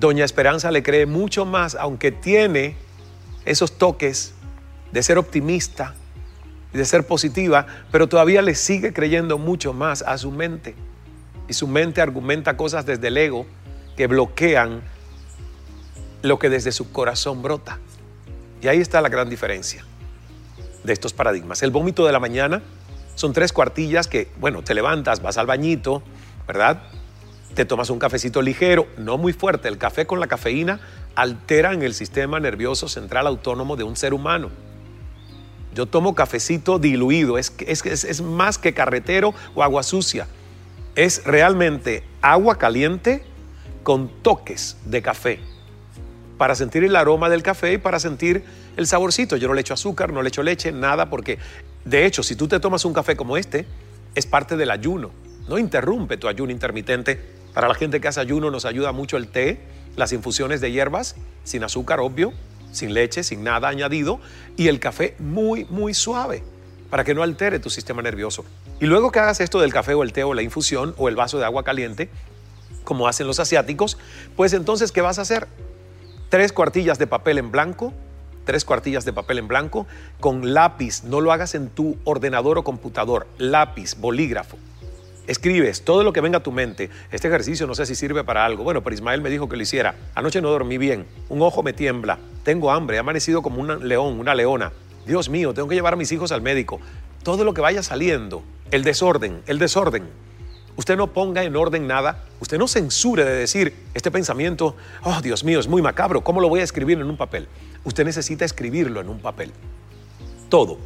[0.00, 2.74] Doña Esperanza le cree mucho más, aunque tiene
[3.44, 4.32] esos toques
[4.92, 5.94] de ser optimista
[6.72, 10.74] y de ser positiva, pero todavía le sigue creyendo mucho más a su mente.
[11.48, 13.46] Y su mente argumenta cosas desde el ego
[13.96, 14.82] que bloquean
[16.22, 17.78] lo que desde su corazón brota.
[18.62, 19.84] Y ahí está la gran diferencia
[20.84, 21.62] de estos paradigmas.
[21.62, 22.62] El vómito de la mañana
[23.14, 26.02] son tres cuartillas que, bueno, te levantas, vas al bañito,
[26.46, 26.82] ¿verdad?
[27.54, 29.68] Te tomas un cafecito ligero, no muy fuerte.
[29.68, 30.80] El café con la cafeína
[31.14, 34.50] alteran el sistema nervioso central autónomo de un ser humano.
[35.74, 40.26] Yo tomo cafecito diluido, es, es, es más que carretero o agua sucia.
[40.94, 43.24] Es realmente agua caliente
[43.86, 45.38] con toques de café
[46.38, 48.42] para sentir el aroma del café y para sentir
[48.76, 49.36] el saborcito.
[49.36, 51.38] Yo no le echo azúcar, no le echo leche, nada, porque
[51.84, 53.64] de hecho, si tú te tomas un café como este,
[54.16, 55.12] es parte del ayuno.
[55.46, 57.20] No interrumpe tu ayuno intermitente.
[57.54, 59.60] Para la gente que hace ayuno nos ayuda mucho el té,
[59.94, 62.32] las infusiones de hierbas, sin azúcar, obvio,
[62.72, 64.18] sin leche, sin nada añadido,
[64.56, 66.42] y el café muy, muy suave,
[66.90, 68.44] para que no altere tu sistema nervioso.
[68.80, 71.14] Y luego que hagas esto del café o el té o la infusión o el
[71.14, 72.10] vaso de agua caliente,
[72.84, 73.98] como hacen los asiáticos,
[74.36, 75.48] pues entonces, ¿qué vas a hacer?
[76.28, 77.92] Tres cuartillas de papel en blanco,
[78.44, 79.86] tres cuartillas de papel en blanco
[80.20, 84.56] con lápiz, no lo hagas en tu ordenador o computador, lápiz, bolígrafo.
[85.26, 86.88] Escribes todo lo que venga a tu mente.
[87.10, 88.62] Este ejercicio no sé si sirve para algo.
[88.62, 89.96] Bueno, pero Ismael me dijo que lo hiciera.
[90.14, 91.04] Anoche no dormí bien.
[91.28, 92.18] Un ojo me tiembla.
[92.44, 92.96] Tengo hambre.
[92.96, 94.70] He amanecido como un león, una leona.
[95.04, 96.80] Dios mío, tengo que llevar a mis hijos al médico.
[97.24, 98.44] Todo lo que vaya saliendo.
[98.70, 100.04] El desorden, el desorden.
[100.76, 105.42] Usted no ponga en orden nada, usted no censure de decir este pensamiento, oh Dios
[105.42, 107.48] mío, es muy macabro, ¿cómo lo voy a escribir en un papel?
[107.84, 109.52] Usted necesita escribirlo en un papel.
[110.50, 110.78] Todo.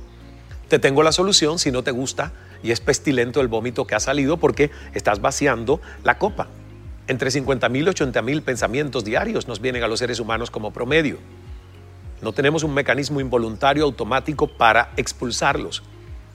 [0.68, 4.00] Te tengo la solución si no te gusta y es pestilento el vómito que ha
[4.00, 6.46] salido porque estás vaciando la copa.
[7.08, 10.72] Entre 50 mil y 80 mil pensamientos diarios nos vienen a los seres humanos como
[10.72, 11.18] promedio.
[12.22, 15.82] No tenemos un mecanismo involuntario automático para expulsarlos.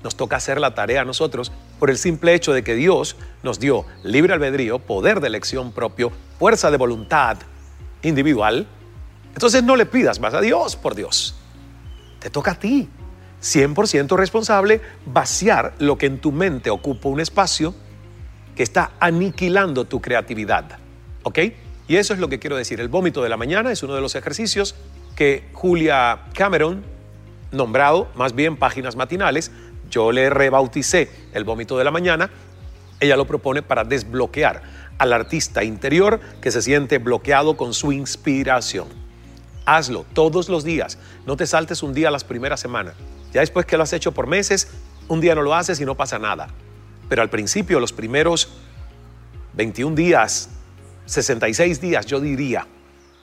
[0.06, 3.60] Nos toca hacer la tarea a nosotros por el simple hecho de que Dios nos
[3.60, 7.38] dio libre albedrío, poder de elección propio, fuerza de voluntad
[8.04, 8.68] individual.
[9.34, 11.34] Entonces no le pidas más a Dios por Dios.
[12.20, 12.88] Te toca a ti,
[13.42, 17.74] 100% responsable, vaciar lo que en tu mente ocupa un espacio
[18.56, 20.78] que está aniquilando tu creatividad.
[21.24, 21.40] ¿Ok?
[21.88, 22.80] Y eso es lo que quiero decir.
[22.80, 24.76] El vómito de la mañana es uno de los ejercicios
[25.16, 26.84] que Julia Cameron,
[27.52, 29.52] nombrado más bien páginas matinales,
[29.96, 32.30] yo le rebauticé el vómito de la mañana,
[33.00, 34.62] ella lo propone para desbloquear
[34.98, 38.90] al artista interior que se siente bloqueado con su inspiración.
[39.66, 42.94] Hazlo todos los días, no te saltes un día las primeras semanas.
[43.32, 44.68] Ya después que lo has hecho por meses,
[45.08, 46.50] un día no lo haces y no pasa nada.
[47.08, 48.50] Pero al principio, los primeros
[49.54, 50.50] 21 días,
[51.06, 52.68] 66 días, yo diría,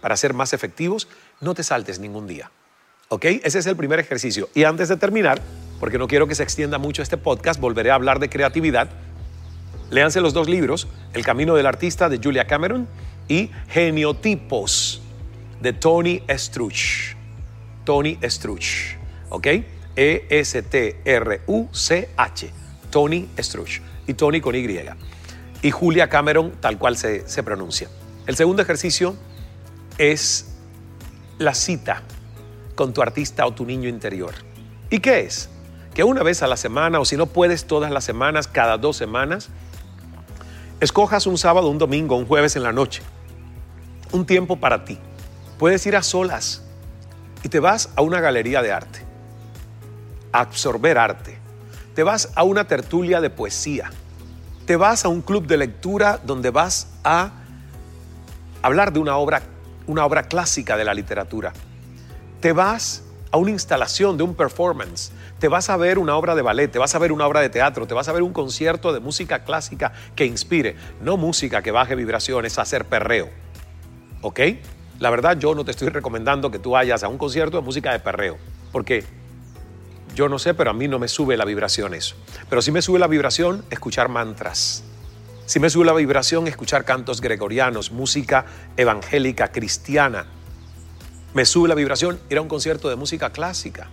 [0.01, 1.07] para ser más efectivos,
[1.43, 2.51] no te saltes ningún día.
[3.09, 3.27] ¿Ok?
[3.27, 4.49] Ese es el primer ejercicio.
[4.55, 5.43] Y antes de terminar,
[5.83, 8.89] porque no quiero que se extienda mucho este podcast, volveré a hablar de creatividad.
[9.91, 12.87] Léanse los dos libros, El Camino del Artista de Julia Cameron
[13.27, 15.03] y Geniotipos
[15.61, 17.17] de Tony Struch.
[17.83, 18.97] Tony Struch.
[19.29, 19.49] ¿Ok?
[19.97, 21.01] E-S-T-R-U-C-H.
[22.89, 23.81] Tony Struch.
[24.07, 24.69] Y Tony con Y.
[25.63, 27.89] Y Julia Cameron, tal cual se, se pronuncia.
[28.29, 29.17] El segundo ejercicio
[29.99, 30.55] es
[31.39, 32.03] la cita
[32.77, 34.33] con tu artista o tu niño interior.
[34.89, 35.49] ¿Y qué es?
[35.95, 38.97] Que una vez a la semana, o si no puedes todas las semanas, cada dos
[38.97, 39.49] semanas,
[40.81, 43.03] escojas un sábado, un domingo, un jueves en la noche,
[44.13, 44.99] un tiempo para ti.
[45.59, 46.63] Puedes ir a solas
[47.43, 49.05] y te vas a una galería de arte,
[50.33, 51.39] a absorber arte.
[51.95, 53.91] Te vas a una tertulia de poesía.
[54.65, 57.33] Te vas a un club de lectura donde vas a
[58.63, 59.43] hablar de una obra
[59.87, 61.53] una obra clásica de la literatura.
[62.41, 65.11] Te vas a una instalación de un performance,
[65.43, 67.49] te vas a ver una obra de ballet, te vas a ver una obra de
[67.49, 71.73] teatro, te vas a ver un concierto de música clásica que inspire, no música que
[71.73, 73.29] baje vibraciones, hacer perreo.
[74.21, 74.39] ¿Ok?
[75.01, 77.91] La verdad yo no te estoy recomendando que tú vayas a un concierto de música
[77.91, 78.39] de perreo,
[78.71, 79.03] porque
[80.15, 82.15] yo no sé, pero a mí no me sube la vibración eso.
[82.49, 84.85] Pero sí me sube la vibración escuchar mantras
[85.45, 90.27] si me sube la vibración, escuchar cantos gregorianos, música evangélica, cristiana.
[91.35, 93.91] Me sube la vibración ir a un concierto de música clásica.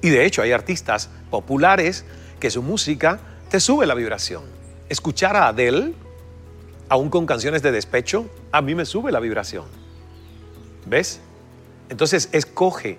[0.00, 2.04] Y de hecho hay artistas populares
[2.40, 3.18] que su música
[3.50, 4.44] te sube la vibración.
[4.88, 5.94] Escuchar a Adele,
[6.88, 9.64] aún con canciones de despecho, a mí me sube la vibración.
[10.86, 11.20] ¿Ves?
[11.88, 12.98] Entonces escoge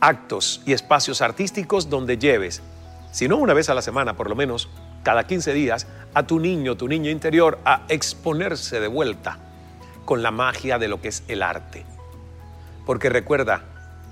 [0.00, 2.62] actos y espacios artísticos donde lleves,
[3.12, 4.68] si no una vez a la semana, por lo menos
[5.02, 9.38] cada 15 días a tu niño, tu niño interior, a exponerse de vuelta
[10.04, 11.84] con la magia de lo que es el arte.
[12.86, 13.64] Porque recuerda,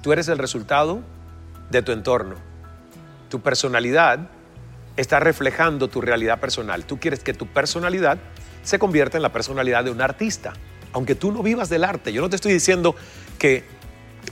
[0.02, 1.00] tú eres el resultado
[1.70, 2.36] de tu entorno.
[3.28, 4.20] Tu personalidad
[4.96, 6.84] está reflejando tu realidad personal.
[6.84, 8.18] Tú quieres que tu personalidad
[8.62, 10.52] se convierta en la personalidad de un artista,
[10.92, 12.12] aunque tú no vivas del arte.
[12.12, 12.96] Yo no te estoy diciendo
[13.38, 13.64] que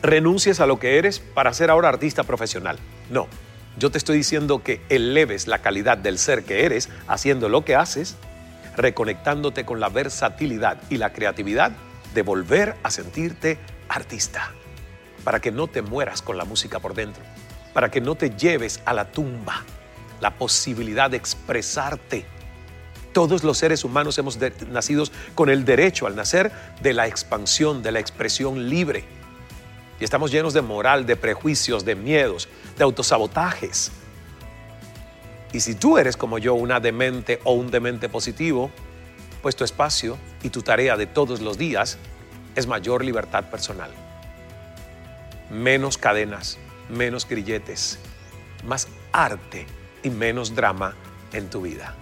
[0.03, 2.79] renuncies a lo que eres para ser ahora artista profesional.
[3.11, 3.29] No,
[3.79, 7.75] yo te estoy diciendo que eleves la calidad del ser que eres haciendo lo que
[7.75, 8.17] haces,
[8.77, 11.73] reconectándote con la versatilidad y la creatividad
[12.15, 13.59] de volver a sentirte
[13.89, 14.53] artista,
[15.25, 17.23] para que no te mueras con la música por dentro,
[17.73, 19.65] para que no te lleves a la tumba
[20.21, 22.27] la posibilidad de expresarte.
[23.13, 25.05] Todos los seres humanos hemos nacido
[25.35, 26.53] con el derecho al nacer
[26.83, 29.05] de la expansión, de la expresión libre
[30.01, 33.93] y estamos llenos de moral, de prejuicios, de miedos, de autosabotajes.
[35.53, 38.71] Y si tú eres como yo una demente o un demente positivo,
[39.41, 41.99] pues tu espacio y tu tarea de todos los días
[42.57, 44.04] es mayor libertad personal.
[45.55, 48.01] Menos cadenas, menos grilletes,
[48.67, 49.67] más arte
[50.03, 50.97] y menos drama
[51.33, 51.95] en tu vida.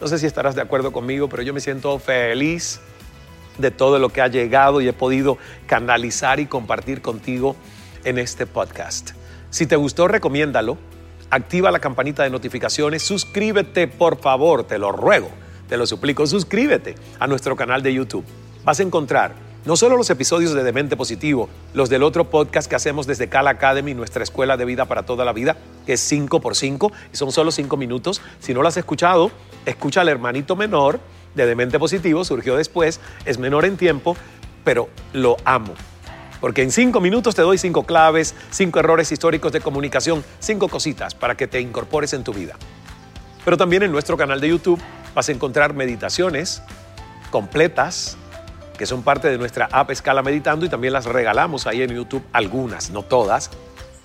[0.00, 2.80] No sé si estarás de acuerdo conmigo, pero yo me siento feliz
[3.58, 7.56] de todo lo que ha llegado y he podido canalizar y compartir contigo
[8.04, 9.10] en este podcast.
[9.50, 10.78] Si te gustó, recomiéndalo,
[11.30, 15.30] activa la campanita de notificaciones, suscríbete por favor, te lo ruego,
[15.68, 18.24] te lo suplico, suscríbete a nuestro canal de YouTube.
[18.64, 22.76] Vas a encontrar no solo los episodios de Demente Positivo, los del otro podcast que
[22.76, 26.40] hacemos desde Cal Academy, nuestra escuela de vida para toda la vida, que es 5
[26.40, 28.22] por 5 y son solo 5 minutos.
[28.38, 29.32] Si no lo has escuchado,
[29.66, 31.00] escucha al hermanito menor
[31.34, 34.16] de Demente Positivo, surgió después, es menor en tiempo,
[34.62, 35.74] pero lo amo.
[36.40, 41.16] Porque en cinco minutos te doy cinco claves, cinco errores históricos de comunicación, cinco cositas
[41.16, 42.54] para que te incorpores en tu vida.
[43.44, 44.80] Pero también en nuestro canal de YouTube
[45.12, 46.62] vas a encontrar meditaciones
[47.32, 48.16] completas
[48.76, 52.22] que son parte de nuestra app Escala Meditando y también las regalamos ahí en YouTube,
[52.32, 53.50] algunas, no todas.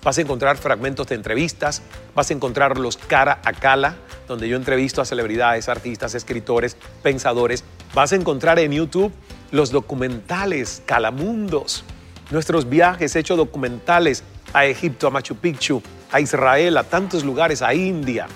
[0.02, 1.82] Vas a encontrar fragmentos de entrevistas,
[2.14, 3.96] vas a encontrarlos cara a cara,
[4.26, 7.62] donde yo entrevisto a celebridades, artistas, escritores, pensadores.
[7.94, 9.12] Vas a encontrar en YouTube
[9.52, 11.84] los documentales Calamundos,
[12.30, 17.72] nuestros viajes hechos documentales a Egipto, a Machu Picchu, a Israel, a tantos lugares, a
[17.72, 18.26] India.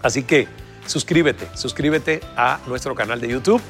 [0.00, 0.46] Así que
[0.86, 3.60] suscríbete, suscríbete a nuestro canal de YouTube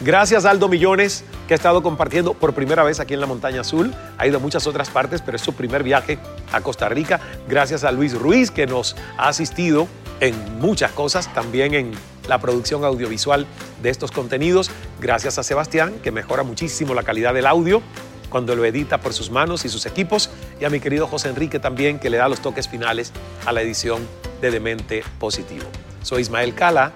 [0.00, 3.92] Gracias Aldo Millones, que ha estado compartiendo por primera vez aquí en la Montaña Azul.
[4.16, 6.20] Ha ido a muchas otras partes, pero es su primer viaje
[6.52, 7.18] a Costa Rica.
[7.48, 9.88] Gracias a Luis Ruiz, que nos ha asistido
[10.20, 11.92] en muchas cosas, también en
[12.28, 13.46] la producción audiovisual
[13.82, 14.70] de estos contenidos.
[15.00, 17.82] Gracias a Sebastián, que mejora muchísimo la calidad del audio.
[18.28, 20.30] cuando lo edita por sus manos y sus equipos,
[20.60, 23.12] y a mi querido José Enrique también, que le da los toques finales
[23.46, 24.06] a la edición
[24.40, 25.64] de Demente Positivo.
[26.02, 26.92] Soy Ismael Cala,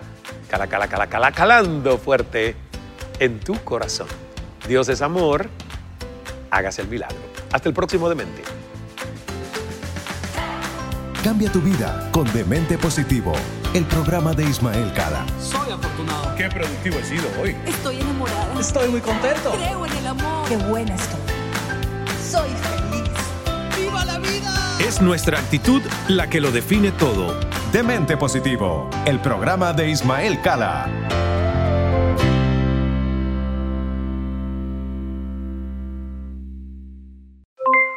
[0.48, 2.54] Cala, Cala, Cala, Cala, calando fuerte
[3.18, 4.08] en tu corazón.
[4.66, 5.48] Dios es amor,
[6.50, 7.18] hágase el milagro.
[7.52, 8.42] Hasta el próximo Demente.
[11.22, 13.32] Cambia tu vida con Demente Positivo,
[13.74, 15.24] el programa de Ismael Cala.
[15.40, 16.34] Soy afortunado.
[16.36, 17.56] Qué productivo he sido hoy.
[17.64, 18.60] Estoy enamorada.
[18.60, 19.52] Estoy muy contento.
[19.52, 20.48] Creo en el amor.
[20.48, 21.20] Qué buena estoy.
[22.28, 23.10] Soy feliz.
[23.76, 24.78] ¡Viva la vida!
[24.80, 27.38] Es nuestra actitud la que lo define todo.
[27.72, 31.01] Demente Positivo, el programa de Ismael Cala.